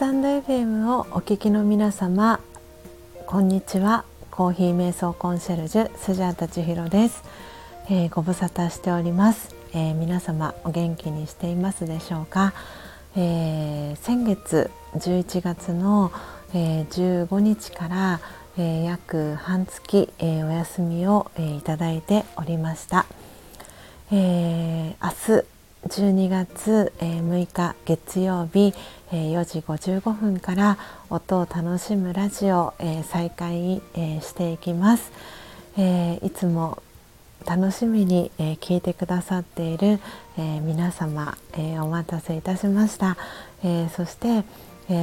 [0.00, 2.40] タンド FM をお聞きの皆様
[3.26, 4.06] こんにちは。
[4.30, 7.22] コーヒー瞑想コンシェルジュスジャータ千尋です、
[7.90, 12.54] えー、ご無沙汰しております、えー、皆様お元気にしていますでしょうか、
[13.14, 16.10] えー、先月11月の、
[16.54, 18.20] え15日から、
[18.56, 23.04] え約半月、えお休みを、えいただいておりました、
[24.10, 25.44] え明日
[25.88, 28.74] 12月6日月曜日
[29.10, 33.80] 4時55分から音を楽しむラジオ再開
[34.20, 35.10] していきます。
[35.76, 36.82] いつも
[37.46, 40.00] 楽しみに聞いてくださっている
[40.36, 41.38] 皆様
[41.80, 43.16] お待たせいたしました
[43.96, 44.44] そして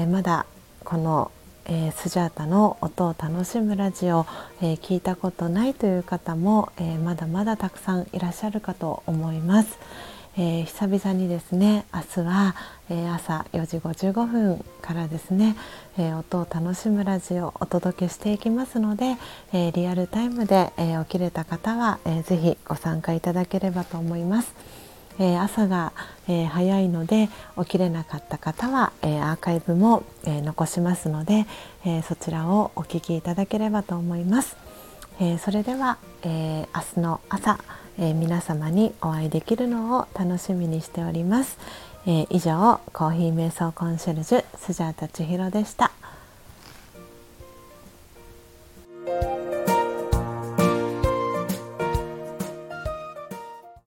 [0.05, 0.45] まだ
[0.85, 1.31] この
[1.65, 4.25] スジャータの音を楽しむラジオ
[4.61, 6.71] 聞いたことないという方も
[7.03, 9.79] まだまだたくさんいらっしゃるかと思います。
[10.39, 12.55] えー、久々にですね明日は、
[12.91, 15.55] えー、朝4時55分からですね、
[15.97, 19.15] えー、音を楽しむラジオをお届けしていきますので、
[19.51, 24.53] えリアルタイムで、え起きれた方は、えー、ぜひご参加いただければと思います。
[25.19, 25.93] え朝が、
[26.27, 31.47] え早いので起きれなかった方は、えアーカイブも、え残しますので、
[31.83, 34.55] えそちらをお聞きいただければと思います。
[35.19, 37.57] えそれでは、え明日の朝
[37.99, 41.57] えー、皆様にお会いできるのを楽しみにしております、
[42.05, 45.91] えー、以上コーヒー瞑想コンシェルジュスジャータ千尋でした。